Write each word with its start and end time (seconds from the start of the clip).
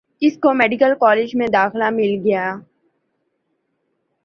اس 0.21 0.37
کو 0.37 0.53
medical 0.53 0.93
college 0.99 1.35
میں 1.35 1.47
داخلہ 1.47 1.89
مل 1.89 2.19
گیا 2.23 2.45